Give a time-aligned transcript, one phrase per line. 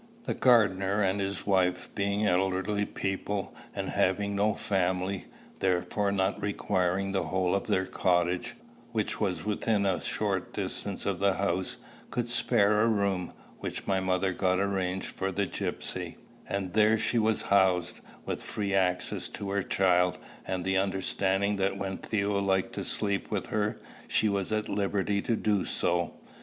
[0.23, 5.25] The gardener and his wife being elderly people, and having no family,
[5.59, 8.55] therefore not requiring the whole of their cottage,
[8.93, 11.77] which was within a short distance of the house,
[12.09, 16.15] could spare a room, which my mother got arranged for the gypsy;
[16.49, 21.77] and there she was housed, with free access to her child, and the understanding that
[21.77, 26.15] when Theo liked to sleep with her, she was at liberty to do so.